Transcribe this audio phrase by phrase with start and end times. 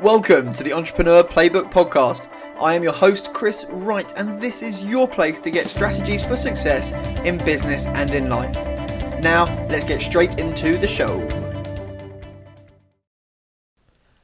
[0.00, 2.28] Welcome to the Entrepreneur Playbook Podcast.
[2.60, 6.36] I am your host, Chris Wright, and this is your place to get strategies for
[6.36, 6.90] success
[7.24, 8.54] in business and in life.
[9.22, 11.26] Now, let's get straight into the show.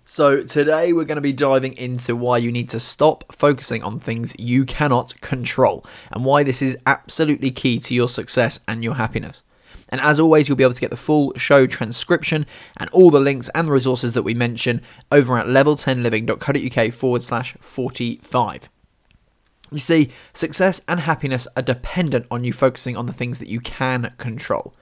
[0.04, 4.00] So, today we're going to be diving into why you need to stop focusing on
[4.00, 8.96] things you cannot control and why this is absolutely key to your success and your
[8.96, 9.44] happiness.
[9.90, 12.46] And as always, you'll be able to get the full show transcription
[12.76, 14.80] and all the links and the resources that we mention
[15.12, 18.68] over at level10living.co.uk forward slash 45.
[19.72, 23.60] You see, success and happiness are dependent on you focusing on the things that you
[23.60, 24.74] can control.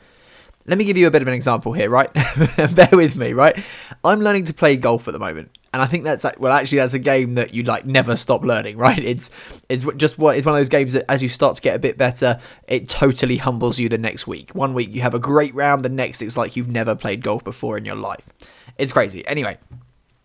[0.67, 2.13] Let me give you a bit of an example here, right?
[2.75, 3.59] Bear with me, right?
[4.05, 6.79] I'm learning to play golf at the moment, and I think that's like, well, actually,
[6.79, 8.99] that's a game that you like never stop learning, right?
[8.99, 9.31] It's
[9.69, 11.79] it's just what it's one of those games that as you start to get a
[11.79, 14.53] bit better, it totally humbles you the next week.
[14.57, 17.45] One week you have a great round, the next it's like you've never played golf
[17.45, 18.29] before in your life.
[18.77, 19.25] It's crazy.
[19.29, 19.57] Anyway,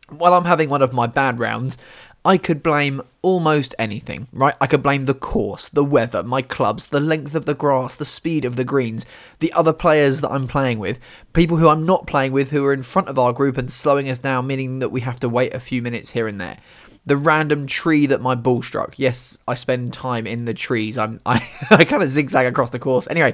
[0.10, 1.78] while I'm having one of my bad rounds,
[2.26, 4.56] I could blame almost anything, right?
[4.62, 8.06] I could blame the course, the weather, my clubs, the length of the grass, the
[8.06, 9.06] speed of the greens,
[9.40, 11.00] the other players that I'm playing with,
[11.34, 14.10] people who I'm not playing with who are in front of our group and slowing
[14.10, 16.60] us down, meaning that we have to wait a few minutes here and there.
[17.06, 18.98] The random tree that my ball struck.
[18.98, 20.98] Yes, I spend time in the trees.
[20.98, 23.06] I'm I, I kind of zigzag across the course.
[23.10, 23.34] Anyway,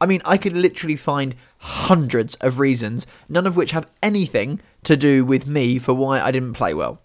[0.00, 4.96] I mean I could literally find hundreds of reasons, none of which have anything to
[4.96, 7.02] do with me for why I didn't play well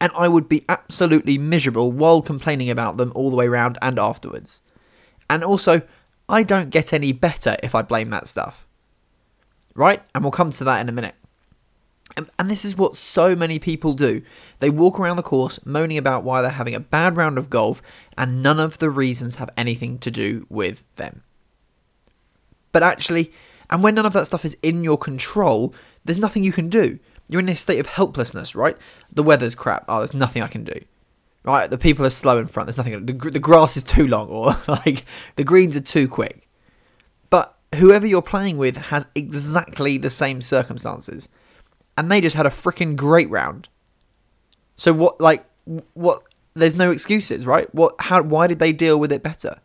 [0.00, 3.98] and I would be absolutely miserable while complaining about them all the way around and
[3.98, 4.62] afterwards.
[5.28, 5.82] And also,
[6.28, 8.66] I don't get any better if I blame that stuff.
[9.74, 10.02] Right?
[10.14, 11.14] And we'll come to that in a minute.
[12.16, 14.22] And, and this is what so many people do.
[14.58, 17.82] They walk around the course moaning about why they're having a bad round of golf,
[18.16, 21.22] and none of the reasons have anything to do with them.
[22.72, 23.32] But actually,
[23.68, 25.72] and when none of that stuff is in your control,
[26.04, 26.98] there's nothing you can do.
[27.30, 28.76] You're in a state of helplessness, right?
[29.12, 29.84] The weather's crap.
[29.88, 30.74] Oh, there's nothing I can do.
[31.44, 31.70] Right?
[31.70, 32.66] The people are slow in front.
[32.66, 33.06] There's nothing.
[33.06, 35.04] The, the grass is too long, or like
[35.36, 36.48] the greens are too quick.
[37.30, 41.28] But whoever you're playing with has exactly the same circumstances,
[41.96, 43.68] and they just had a freaking great round.
[44.76, 45.20] So what?
[45.20, 45.46] Like
[45.94, 46.22] what?
[46.54, 47.72] There's no excuses, right?
[47.74, 47.94] What?
[48.00, 48.22] How?
[48.22, 49.60] Why did they deal with it better?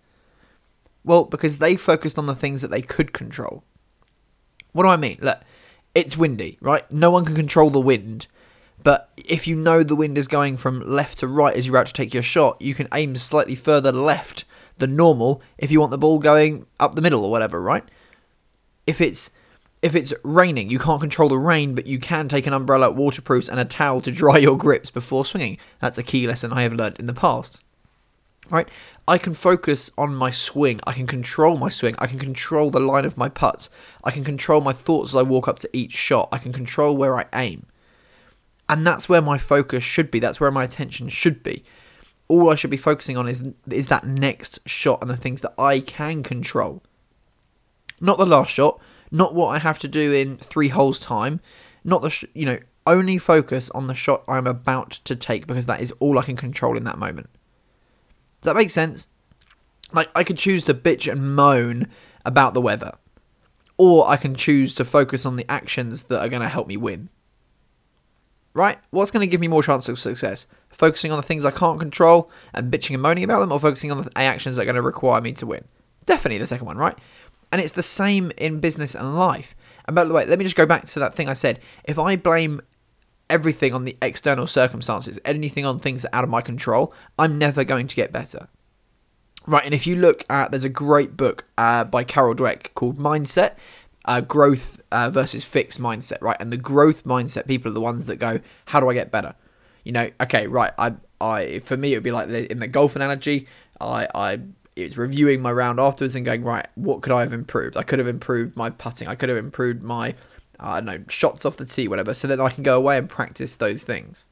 [1.04, 3.64] Well, because they focused on the things that they could control.
[4.72, 5.18] What do I mean?
[5.22, 5.40] Look,
[5.96, 6.90] it's windy, right?
[6.92, 8.28] No one can control the wind.
[8.84, 11.88] But if you know the wind is going from left to right as you're about
[11.88, 14.44] to take your shot, you can aim slightly further left
[14.78, 17.84] than normal if you want the ball going up the middle or whatever, right?
[18.86, 19.32] If it's
[19.82, 23.50] if it's raining, you can't control the rain, but you can take an umbrella, waterproofs,
[23.50, 25.58] and a towel to dry your grips before swinging.
[25.80, 27.62] That's a key lesson I have learned in the past
[28.50, 28.68] right?
[29.08, 30.80] I can focus on my swing.
[30.86, 31.96] I can control my swing.
[32.00, 33.70] I can control the line of my putts.
[34.04, 36.30] I can control my thoughts as I walk up to each shot.
[36.32, 37.68] I can control where I aim.
[38.68, 40.20] And that's where my focus should be.
[40.20, 41.64] That's where my attention should be.
[42.28, 45.54] All I should be focusing on is is that next shot and the things that
[45.60, 46.82] I can control.
[48.02, 48.80] Not the last shot,
[49.12, 51.40] not what I have to do in 3 holes time,
[51.84, 52.58] not the sh- you know,
[52.88, 56.36] only focus on the shot I'm about to take because that is all I can
[56.36, 57.30] control in that moment.
[58.46, 59.08] Does that make sense?
[59.92, 61.88] Like, I could choose to bitch and moan
[62.24, 62.92] about the weather,
[63.76, 66.78] or I can choose to focus on the actions that are going to help me
[66.78, 67.10] win.
[68.54, 68.78] Right?
[68.92, 70.46] What's going to give me more chance of success?
[70.70, 73.92] Focusing on the things I can't control and bitching and moaning about them, or focusing
[73.92, 75.66] on the actions that are going to require me to win?
[76.06, 77.00] Definitely the second one, right?
[77.52, 79.56] And it's the same in business and life.
[79.86, 81.60] And by the way, let me just go back to that thing I said.
[81.86, 82.62] If I blame
[83.30, 87.38] everything on the external circumstances, anything on things that are out of my control, I'm
[87.38, 88.48] never going to get better.
[89.48, 92.98] Right, and if you look at, there's a great book uh, by Carol Dweck called
[92.98, 93.54] Mindset,
[94.06, 96.38] uh, Growth uh, versus Fixed Mindset, right?
[96.40, 99.36] And the growth mindset people are the ones that go, how do I get better?
[99.84, 102.96] You know, okay, right, I, I, for me, it would be like in the golf
[102.96, 103.48] analogy,
[103.80, 104.40] I, I,
[104.76, 107.78] it's reviewing my round afterwards and going, right, what could I have improved?
[107.78, 110.16] I could have improved my putting, I could have improved my
[110.60, 113.10] I don't know, shots off the tee, whatever, so then I can go away and
[113.10, 114.28] practice those things,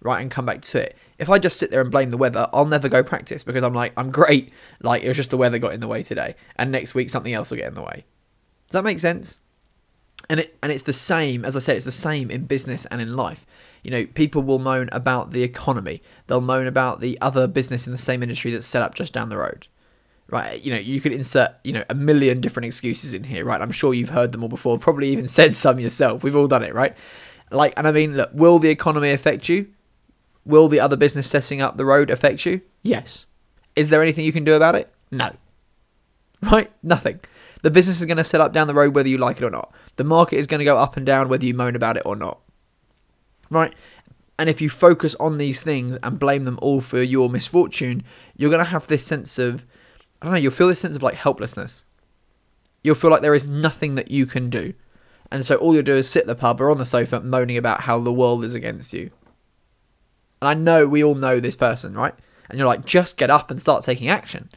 [0.00, 0.96] right, and come back to it.
[1.18, 3.74] If I just sit there and blame the weather, I'll never go practice because I'm
[3.74, 4.52] like, I'm great.
[4.82, 7.34] Like, it was just the weather got in the way today, and next week something
[7.34, 8.04] else will get in the way.
[8.66, 9.38] Does that make sense?
[10.28, 13.00] And it and it's the same, as I said, it's the same in business and
[13.00, 13.44] in life.
[13.82, 16.02] You know, people will moan about the economy.
[16.26, 19.28] They'll moan about the other business in the same industry that's set up just down
[19.28, 19.66] the road
[20.30, 20.62] right?
[20.62, 23.60] You know, you could insert, you know, a million different excuses in here, right?
[23.60, 26.22] I'm sure you've heard them all before, probably even said some yourself.
[26.22, 26.94] We've all done it, right?
[27.50, 29.68] Like, and I mean, look, will the economy affect you?
[30.44, 32.60] Will the other business setting up the road affect you?
[32.82, 33.26] Yes.
[33.76, 34.92] Is there anything you can do about it?
[35.10, 35.30] No.
[36.42, 36.70] Right?
[36.82, 37.20] Nothing.
[37.62, 39.50] The business is going to set up down the road whether you like it or
[39.50, 39.72] not.
[39.96, 42.16] The market is going to go up and down whether you moan about it or
[42.16, 42.40] not.
[43.50, 43.74] Right?
[44.38, 48.02] And if you focus on these things and blame them all for your misfortune,
[48.36, 49.66] you're going to have this sense of,
[50.20, 51.84] I don't know, you'll feel this sense of like helplessness.
[52.82, 54.74] You'll feel like there is nothing that you can do.
[55.30, 57.56] And so all you'll do is sit at the pub or on the sofa moaning
[57.56, 59.10] about how the world is against you.
[60.42, 62.14] And I know we all know this person, right?
[62.48, 64.48] And you're like, just get up and start taking action.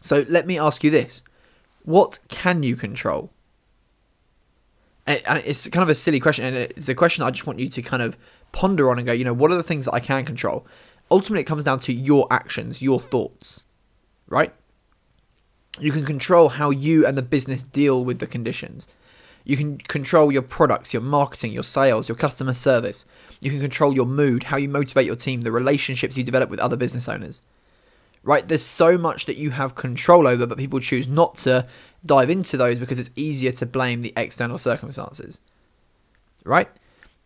[0.00, 1.22] So let me ask you this
[1.84, 3.30] what can you control?
[5.06, 7.68] And it's kind of a silly question, and it's a question I just want you
[7.70, 8.16] to kind of
[8.52, 10.66] ponder on and go, you know, what are the things that I can control?
[11.10, 13.64] Ultimately, it comes down to your actions, your thoughts,
[14.28, 14.52] right?
[15.80, 18.88] You can control how you and the business deal with the conditions.
[19.44, 23.04] You can control your products, your marketing, your sales, your customer service.
[23.40, 26.60] You can control your mood, how you motivate your team, the relationships you develop with
[26.60, 27.40] other business owners
[28.22, 28.46] right?
[28.46, 31.66] There's so much that you have control over, but people choose not to
[32.04, 35.40] dive into those because it's easier to blame the external circumstances,
[36.44, 36.68] right?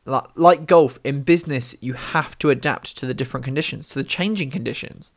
[0.05, 4.51] Like golf, in business, you have to adapt to the different conditions, to the changing
[4.51, 5.13] conditions,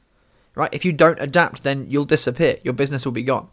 [0.56, 0.74] right?
[0.74, 2.58] If you don't adapt, then you'll disappear.
[2.64, 3.50] Your business will be gone,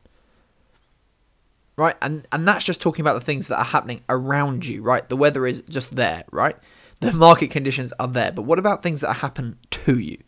[1.76, 1.96] right?
[2.00, 5.08] And and that's just talking about the things that are happening around you, right?
[5.08, 6.56] The weather is just there, right?
[7.00, 10.18] The market conditions are there, but what about things that happen to you?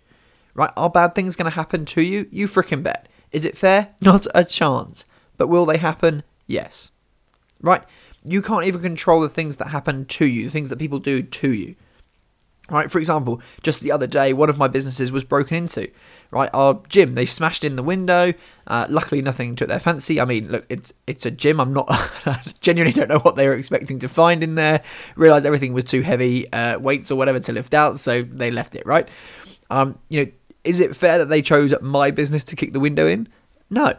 [0.55, 0.73] Right?
[0.77, 2.29] Are bad things going to happen to you?
[2.31, 3.09] You freaking bet.
[3.33, 3.95] Is it fair?
[4.01, 5.05] Not a chance.
[5.37, 6.23] But will they happen?
[6.47, 6.91] Yes.
[7.61, 7.83] Right?
[8.25, 11.23] You can't even control the things that happen to you, the things that people do
[11.23, 11.75] to you.
[12.71, 15.91] Right, for example, just the other day, one of my businesses was broken into.
[16.31, 18.33] Right, our gym, they smashed in the window.
[18.67, 20.21] Uh, luckily, nothing took their fancy.
[20.21, 21.61] I mean, look, it's it's a gym.
[21.61, 21.89] I'm not
[22.61, 24.83] genuinely don't know what they were expecting to find in there.
[25.15, 28.75] Realized everything was too heavy, uh, weights or whatever to lift out, so they left
[28.75, 28.85] it.
[28.85, 29.09] Right,
[29.71, 30.33] um, you know,
[30.65, 33.29] is it fair that they chose my business to kick the window in?
[33.71, 33.95] No.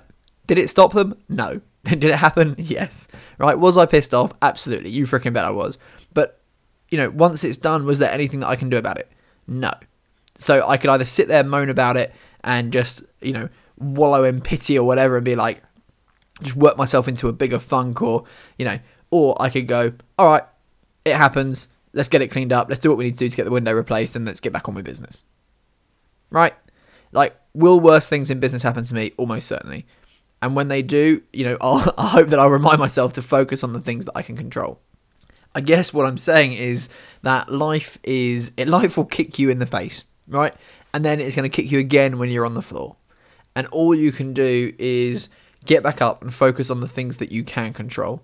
[0.47, 1.15] Did it stop them?
[1.29, 1.61] No.
[1.83, 2.55] Did it happen?
[2.59, 3.07] Yes.
[3.37, 3.57] Right?
[3.57, 4.33] Was I pissed off?
[4.41, 4.89] Absolutely.
[4.89, 5.77] You freaking bet I was.
[6.13, 6.41] But,
[6.89, 9.11] you know, once it's done, was there anything that I can do about it?
[9.47, 9.71] No.
[10.37, 14.41] So I could either sit there, moan about it, and just, you know, wallow in
[14.41, 15.61] pity or whatever and be like,
[16.41, 18.25] just work myself into a bigger funk or,
[18.57, 18.79] you know,
[19.11, 20.43] or I could go, all right,
[21.05, 21.69] it happens.
[21.93, 22.67] Let's get it cleaned up.
[22.67, 24.51] Let's do what we need to do to get the window replaced and let's get
[24.51, 25.23] back on with business
[26.35, 26.53] right?
[27.11, 29.13] Like, will worse things in business happen to me?
[29.17, 29.85] Almost certainly.
[30.41, 33.63] And when they do, you know, I'll, I hope that I'll remind myself to focus
[33.63, 34.79] on the things that I can control.
[35.53, 36.89] I guess what I'm saying is
[37.21, 40.53] that life is life will kick you in the face, right?
[40.93, 42.95] And then it's going to kick you again when you're on the floor.
[43.55, 45.29] And all you can do is
[45.65, 48.21] get back up and focus on the things that you can control.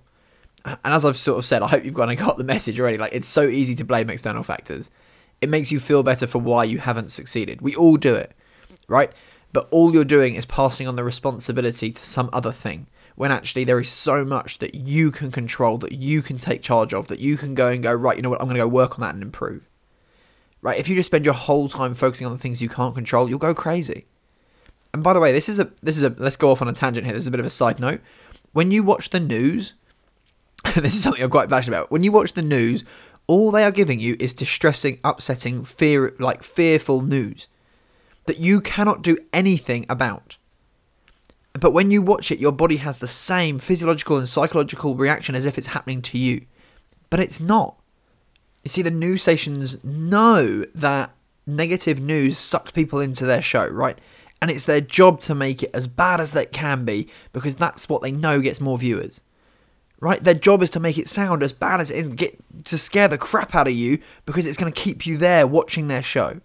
[0.65, 2.97] And as I've sort of said, I hope you've kind of got the message already.
[2.97, 4.89] Like it's so easy to blame external factors
[5.41, 7.61] it makes you feel better for why you haven't succeeded.
[7.61, 8.31] We all do it,
[8.87, 9.11] right?
[9.51, 13.65] But all you're doing is passing on the responsibility to some other thing when actually
[13.65, 17.19] there is so much that you can control, that you can take charge of, that
[17.19, 19.01] you can go and go, right, you know what, I'm going to go work on
[19.01, 19.67] that and improve.
[20.61, 20.79] Right?
[20.79, 23.39] If you just spend your whole time focusing on the things you can't control, you'll
[23.39, 24.05] go crazy.
[24.93, 26.73] And by the way, this is a this is a let's go off on a
[26.73, 27.13] tangent here.
[27.13, 28.01] This is a bit of a side note.
[28.51, 29.73] When you watch the news,
[30.75, 31.91] this is something I'm quite passionate about.
[31.91, 32.83] When you watch the news,
[33.27, 37.47] all they are giving you is distressing, upsetting, fear like fearful news
[38.25, 40.37] that you cannot do anything about.
[41.53, 45.45] But when you watch it, your body has the same physiological and psychological reaction as
[45.45, 46.45] if it's happening to you.
[47.09, 47.80] But it's not.
[48.63, 51.11] You see, the news stations know that
[51.47, 53.97] negative news sucks people into their show, right?
[54.41, 57.89] And it's their job to make it as bad as they can be because that's
[57.89, 59.21] what they know gets more viewers
[60.01, 60.21] right?
[60.21, 63.07] Their job is to make it sound as bad as it is, get to scare
[63.07, 66.41] the crap out of you because it's going to keep you there watching their show.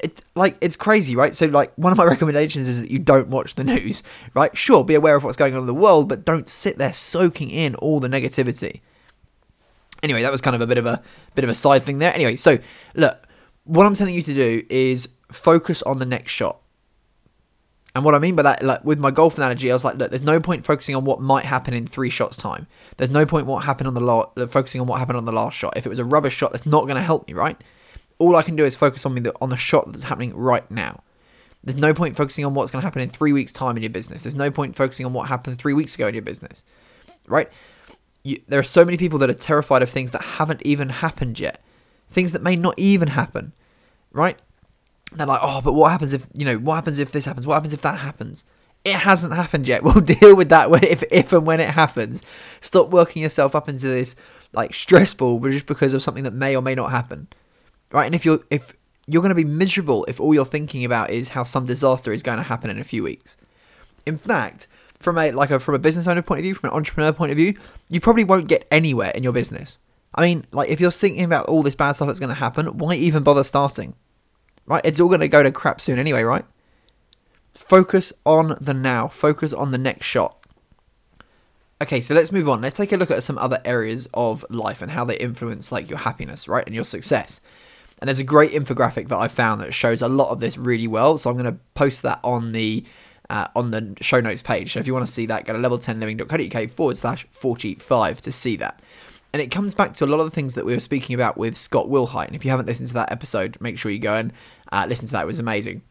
[0.00, 1.34] It's like it's crazy, right?
[1.34, 4.02] So like one of my recommendations is that you don't watch the news,
[4.34, 4.56] right?
[4.56, 7.50] Sure, be aware of what's going on in the world, but don't sit there soaking
[7.50, 8.80] in all the negativity.
[10.02, 11.02] Anyway, that was kind of a bit of a
[11.34, 12.14] bit of a side thing there.
[12.14, 12.58] Anyway, so
[12.94, 13.26] look,
[13.64, 16.60] what I'm telling you to do is focus on the next shot.
[17.94, 20.10] And what I mean by that, like with my golf analogy, I was like, look,
[20.10, 22.68] there's no point focusing on what might happen in three shots time.
[22.96, 25.76] There's no point what happened on the focusing on what happened on the last shot.
[25.76, 27.60] If it was a rubber shot, that's not going to help me, right?
[28.18, 30.68] All I can do is focus on me the, on the shot that's happening right
[30.70, 31.02] now.
[31.64, 33.90] There's no point focusing on what's going to happen in three weeks' time in your
[33.90, 34.22] business.
[34.22, 36.64] There's no point focusing on what happened three weeks ago in your business,
[37.26, 37.50] right?
[38.28, 41.40] You, there are so many people that are terrified of things that haven't even happened
[41.40, 41.62] yet,
[42.08, 43.52] things that may not even happen,
[44.12, 44.38] right?
[45.12, 47.46] they're like, oh, but what happens if you know what happens if this happens?
[47.46, 48.44] What happens if that happens?
[48.84, 49.82] It hasn't happened yet.
[49.88, 52.22] We'll deal with that when if if and when it happens.
[52.60, 54.16] Stop working yourself up into this
[54.52, 57.28] like stressful, but just because of something that may or may not happen,
[57.90, 58.06] right?
[58.06, 58.72] And if you're if
[59.06, 62.22] you're going to be miserable if all you're thinking about is how some disaster is
[62.22, 63.38] going to happen in a few weeks.
[64.04, 64.66] In fact,
[65.00, 67.30] from a like a from a business owner point of view, from an entrepreneur point
[67.30, 67.54] of view,
[67.88, 69.78] you probably won't get anywhere in your business
[70.14, 72.78] I mean, like if you're thinking about all this bad stuff that's going to happen,
[72.78, 73.94] why even bother starting?
[74.66, 74.84] Right?
[74.84, 76.44] It's all going to go to crap soon anyway, right?
[77.54, 79.08] Focus on the now.
[79.08, 80.36] Focus on the next shot.
[81.80, 82.60] Okay, so let's move on.
[82.60, 85.88] Let's take a look at some other areas of life and how they influence like
[85.88, 87.40] your happiness, right, and your success.
[88.00, 90.88] And there's a great infographic that I found that shows a lot of this really
[90.88, 91.18] well.
[91.18, 92.84] So I'm going to post that on the
[93.30, 94.72] uh, on the show notes page.
[94.72, 98.56] So if you want to see that, go to level10living.co.uk forward slash 45 to see
[98.56, 98.80] that.
[99.32, 101.36] And it comes back to a lot of the things that we were speaking about
[101.36, 102.28] with Scott Wilhite.
[102.28, 104.32] And if you haven't listened to that episode, make sure you go and
[104.72, 105.24] uh, listen to that.
[105.24, 105.82] It was amazing.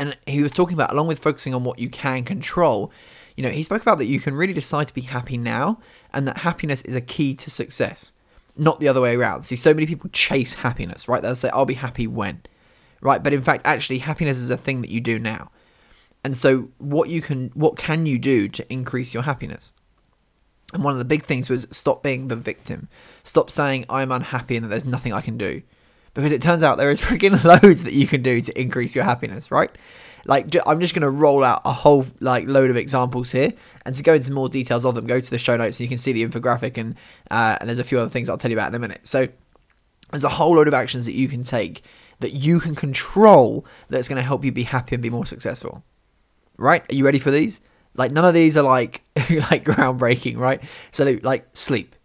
[0.00, 2.92] And he was talking about, along with focusing on what you can control,
[3.36, 5.78] you know, he spoke about that you can really decide to be happy now
[6.12, 8.12] and that happiness is a key to success,
[8.56, 9.42] not the other way around.
[9.42, 11.22] See, so many people chase happiness, right?
[11.22, 12.42] They'll say, I'll be happy when,
[13.00, 13.22] right?
[13.22, 15.52] But in fact, actually, happiness is a thing that you do now.
[16.24, 19.72] And so, what you can, what can you do to increase your happiness?
[20.74, 22.88] And one of the big things was stop being the victim.
[23.24, 25.62] Stop saying I'm unhappy and that there's nothing I can do.
[26.12, 29.04] Because it turns out there is freaking loads that you can do to increase your
[29.04, 29.70] happiness, right?
[30.26, 33.52] Like I'm just going to roll out a whole like load of examples here,
[33.86, 35.88] and to go into more details of them, go to the show notes and you
[35.88, 36.96] can see the infographic and
[37.30, 39.00] uh, and there's a few other things I'll tell you about in a minute.
[39.04, 39.28] So
[40.10, 41.82] there's a whole load of actions that you can take
[42.20, 45.82] that you can control that's going to help you be happy and be more successful.
[46.58, 46.84] Right?
[46.90, 47.60] Are you ready for these?
[47.94, 50.62] Like none of these are like like groundbreaking, right?
[50.90, 51.96] So like sleep,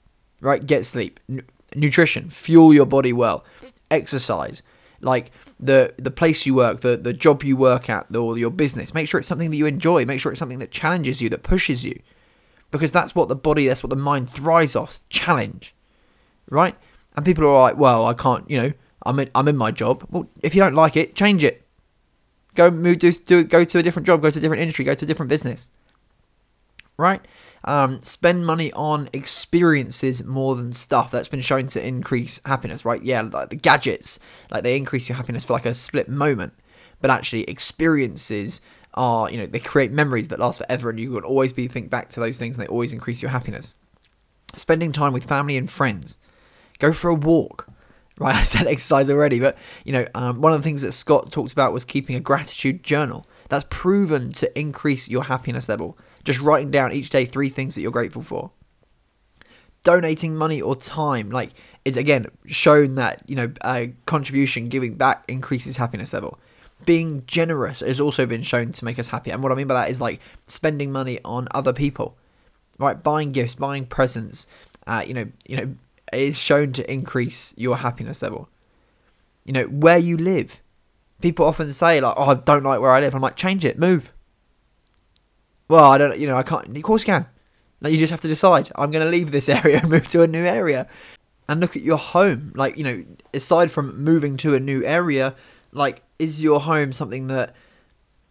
[0.41, 0.65] right?
[0.65, 1.19] Get sleep.
[1.29, 1.43] N-
[1.75, 3.45] nutrition, fuel your body well.
[3.91, 4.63] Exercise,
[5.01, 8.93] like the the place you work, the the job you work at, or your business.
[8.93, 10.05] Make sure it's something that you enjoy.
[10.05, 11.99] Make sure it's something that challenges you, that pushes you,
[12.71, 14.99] because that's what the body, that's what the mind thrives off.
[15.09, 15.75] Challenge,
[16.49, 16.75] right?
[17.15, 18.73] And people are like, well, I can't, you know,
[19.05, 20.05] I'm in, I'm in my job.
[20.09, 21.62] Well, if you don't like it, change it.
[22.55, 24.93] Go move, do, do go to a different job, go to a different industry, go
[24.93, 25.69] to a different business.
[26.97, 27.21] Right?
[27.65, 31.11] Um, spend money on experiences more than stuff.
[31.11, 33.01] That's been shown to increase happiness, right?
[33.01, 34.19] Yeah, like the gadgets,
[34.51, 36.53] like they increase your happiness for like a split moment,
[37.01, 38.61] but actually experiences
[38.93, 41.89] are, you know, they create memories that last forever, and you will always be think
[41.89, 43.75] back to those things, and they always increase your happiness.
[44.55, 46.17] Spending time with family and friends,
[46.79, 47.67] go for a walk.
[48.19, 51.31] Right, I said exercise already, but you know, um, one of the things that Scott
[51.31, 53.25] talked about was keeping a gratitude journal.
[53.49, 55.97] That's proven to increase your happiness level.
[56.23, 58.51] Just writing down each day three things that you're grateful for.
[59.83, 61.51] Donating money or time, like
[61.83, 66.39] it's again shown that you know a contribution, giving back increases happiness level.
[66.85, 69.73] Being generous has also been shown to make us happy, and what I mean by
[69.73, 72.15] that is like spending money on other people,
[72.79, 73.01] right?
[73.01, 74.47] Buying gifts, buying presents,
[74.87, 75.75] uh, you know, you know,
[76.15, 78.49] is shown to increase your happiness level.
[79.43, 80.61] You know, where you live.
[81.21, 83.79] People often say like, "Oh, I don't like where I live." I'm like, "Change it,
[83.79, 84.11] move."
[85.67, 86.75] Well, I don't, you know, I can't.
[86.75, 87.25] Of course, you can.
[87.81, 88.71] Like, you just have to decide.
[88.75, 90.87] I'm going to leave this area and move to a new area,
[91.47, 92.53] and look at your home.
[92.55, 93.03] Like, you know,
[93.33, 95.35] aside from moving to a new area,
[95.71, 97.55] like, is your home something that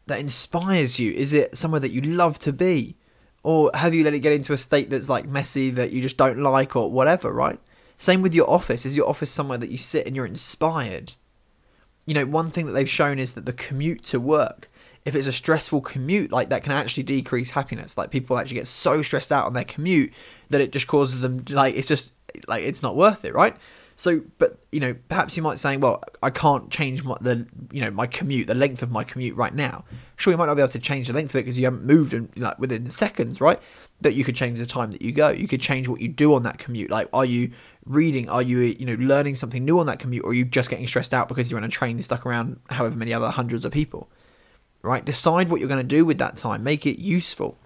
[0.06, 1.12] that inspires you?
[1.12, 2.96] Is it somewhere that you love to be,
[3.42, 6.16] or have you let it get into a state that's like messy that you just
[6.16, 7.32] don't like, or whatever?
[7.32, 7.60] Right.
[8.02, 8.84] Same with your office.
[8.84, 11.14] Is your office somewhere that you sit and you're inspired?
[12.04, 14.68] You know, one thing that they've shown is that the commute to work
[15.04, 17.96] if it's a stressful commute, like that can actually decrease happiness.
[17.96, 20.12] Like people actually get so stressed out on their commute
[20.48, 22.12] that it just causes them like it's just
[22.48, 23.56] like it's not worth it, right?
[23.96, 27.80] So, but you know, perhaps you might say, well, I can't change my, the you
[27.80, 29.84] know my commute, the length of my commute right now.
[30.16, 31.84] Sure, you might not be able to change the length of it because you haven't
[31.84, 33.60] moved in like within seconds, right?
[34.00, 35.30] But you could change the time that you go.
[35.30, 36.90] You could change what you do on that commute.
[36.90, 37.52] Like, are you
[37.84, 38.28] reading?
[38.28, 40.86] Are you you know learning something new on that commute, or are you just getting
[40.86, 44.08] stressed out because you're on a train stuck around however many other hundreds of people?
[44.82, 45.04] right?
[45.04, 46.62] Decide what you're going to do with that time.
[46.62, 47.56] Make it useful.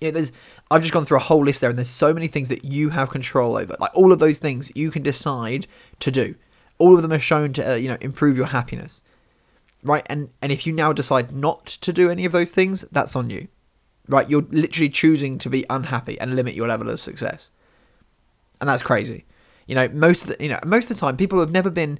[0.00, 0.32] You know, there's
[0.70, 2.90] I've just gone through a whole list there, and there's so many things that you
[2.90, 3.76] have control over.
[3.80, 5.66] Like all of those things you can decide
[6.00, 6.34] to do.
[6.78, 9.02] All of them are shown to uh, you know improve your happiness,
[9.82, 10.06] right?
[10.06, 13.30] And and if you now decide not to do any of those things, that's on
[13.30, 13.48] you,
[14.08, 14.28] right?
[14.28, 17.50] You're literally choosing to be unhappy and limit your level of success,
[18.60, 19.24] and that's crazy.
[19.66, 21.98] You know, most of the you know most of the time people have never been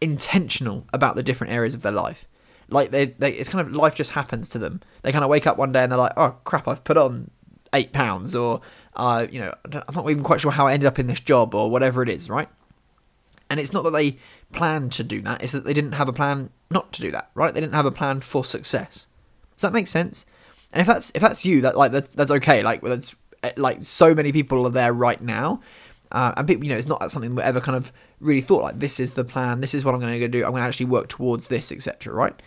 [0.00, 2.26] intentional about the different areas of their life
[2.72, 4.80] like they, they it's kind of life just happens to them.
[5.02, 7.30] They kind of wake up one day and they're like, oh crap, I've put on
[7.72, 8.60] eight pounds, or
[8.96, 11.54] uh, you know, I'm not even quite sure how I ended up in this job,
[11.54, 12.48] or whatever it is, right?
[13.48, 14.18] And it's not that they
[14.52, 17.30] planned to do that; it's that they didn't have a plan not to do that,
[17.34, 17.52] right?
[17.52, 19.06] They didn't have a plan for success.
[19.56, 20.26] Does that make sense?
[20.72, 22.62] And if that's if that's you, that like that's that's okay.
[22.62, 25.60] Like that's eh, like so many people are there right now.
[26.10, 28.78] Uh, and people, you know, it's not something we ever kind of really thought like
[28.78, 30.86] this is the plan, this is what I'm going to do, I'm going to actually
[30.86, 32.12] work towards this, etc.
[32.12, 32.42] Right?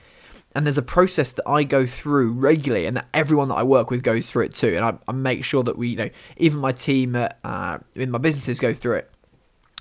[0.55, 3.91] And there's a process that I go through regularly, and that everyone that I work
[3.91, 4.73] with goes through it too.
[4.75, 8.09] And I, I make sure that we, you know, even my team at, uh, in
[8.09, 9.11] my businesses go through it.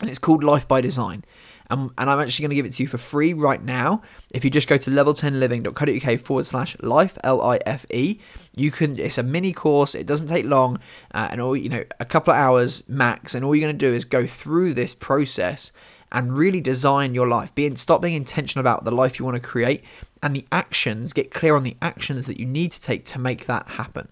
[0.00, 1.24] And it's called Life by Design.
[1.70, 4.02] And, and I'm actually going to give it to you for free right now.
[4.34, 8.20] If you just go to level10living.co.uk forward slash life, L I F E,
[8.54, 10.78] you can, it's a mini course, it doesn't take long,
[11.14, 13.34] uh, and all, you know, a couple of hours max.
[13.34, 15.72] And all you're going to do is go through this process
[16.14, 17.54] and really design your life.
[17.54, 19.84] Being stop being intentional about the life you want to create
[20.22, 23.44] and the actions, get clear on the actions that you need to take to make
[23.44, 24.08] that happen.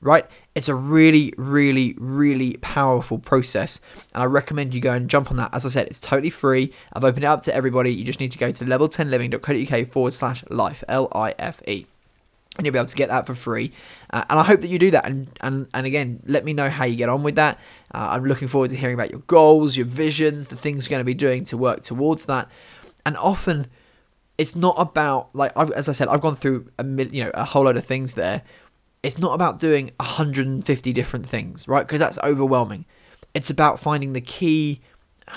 [0.00, 0.26] Right?
[0.56, 3.80] It's a really, really, really powerful process,
[4.12, 5.54] and I recommend you go and jump on that.
[5.54, 6.72] As I said, it's totally free.
[6.92, 7.94] I've opened it up to everybody.
[7.94, 11.86] You just need to go to level10living.co.uk forward slash life, L I F E
[12.56, 13.72] and you'll be able to get that for free.
[14.10, 15.06] Uh, and I hope that you do that.
[15.06, 17.58] And, and, and again, let me know how you get on with that.
[17.94, 21.00] Uh, I'm looking forward to hearing about your goals, your visions, the things you're going
[21.00, 22.50] to be doing to work towards that.
[23.06, 23.68] And often,
[24.38, 27.44] it's not about like I've, as I said, I've gone through a you know a
[27.44, 28.42] whole load of things there.
[29.02, 31.86] It's not about doing 150 different things, right?
[31.86, 32.84] Because that's overwhelming.
[33.34, 34.80] It's about finding the key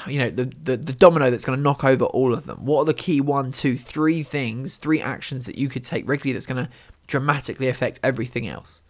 [0.08, 2.80] you know the, the, the domino that's going to knock over all of them what
[2.80, 6.48] are the key one two three things three actions that you could take regularly that's
[6.48, 6.70] going to
[7.08, 8.82] dramatically affect everything else.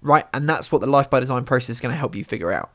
[0.00, 0.26] Right?
[0.32, 2.70] And that's what the life by design process is going to help you figure out.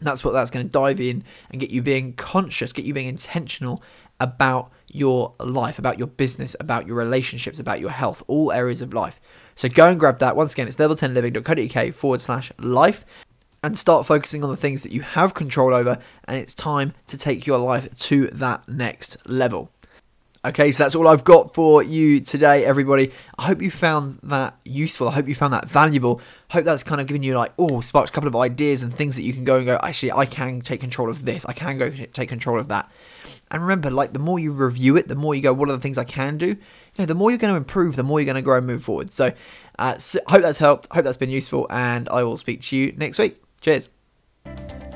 [0.00, 3.08] That's what that's going to dive in and get you being conscious, get you being
[3.08, 3.82] intentional
[4.20, 8.94] about your life, about your business, about your relationships, about your health, all areas of
[8.94, 9.20] life.
[9.54, 10.36] So go and grab that.
[10.36, 13.04] Once again, it's level10living.co.uk forward slash life
[13.62, 15.98] and start focusing on the things that you have control over.
[16.24, 19.70] And it's time to take your life to that next level.
[20.44, 23.10] Okay, so that's all I've got for you today, everybody.
[23.36, 25.08] I hope you found that useful.
[25.08, 26.20] I hope you found that valuable.
[26.50, 28.94] I hope that's kind of given you like, oh, sparked a couple of ideas and
[28.94, 31.44] things that you can go and go, actually, I can take control of this.
[31.46, 32.88] I can go take control of that.
[33.50, 35.80] And remember, like the more you review it, the more you go, what are the
[35.80, 36.46] things I can do?
[36.46, 36.56] You
[37.00, 38.84] know, the more you're going to improve, the more you're going to grow and move
[38.84, 39.10] forward.
[39.10, 39.32] So,
[39.80, 40.86] uh, so hope that's helped.
[40.92, 43.42] Hope that's been useful, and I will speak to you next week.
[43.60, 43.90] Cheers.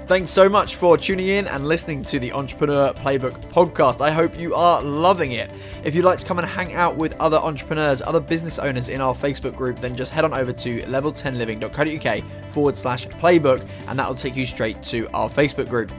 [0.06, 4.00] Thanks so much for tuning in and listening to the Entrepreneur Playbook podcast.
[4.00, 5.52] I hope you are loving it.
[5.84, 9.00] If you'd like to come and hang out with other entrepreneurs, other business owners in
[9.00, 14.08] our Facebook group, then just head on over to level10living.co.uk forward slash playbook and that
[14.08, 15.92] will take you straight to our Facebook group.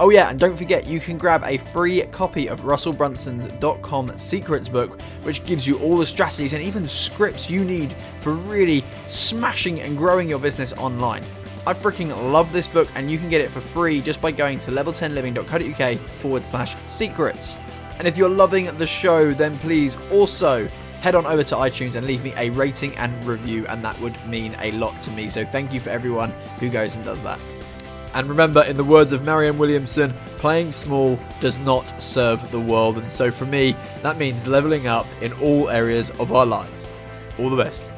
[0.00, 3.46] Oh, yeah, and don't forget, you can grab a free copy of Russell Brunson's
[3.82, 8.32] .com Secrets book, which gives you all the strategies and even scripts you need for
[8.32, 11.22] really smashing and growing your business online.
[11.66, 14.58] I freaking love this book, and you can get it for free just by going
[14.60, 17.58] to level10living.co.uk forward slash secrets.
[17.98, 20.66] And if you're loving the show, then please also
[21.00, 24.16] head on over to iTunes and leave me a rating and review, and that would
[24.26, 25.28] mean a lot to me.
[25.28, 27.38] So thank you for everyone who goes and does that.
[28.14, 32.96] And remember, in the words of Marianne Williamson, playing small does not serve the world.
[32.96, 36.86] And so for me, that means leveling up in all areas of our lives.
[37.38, 37.90] All the best.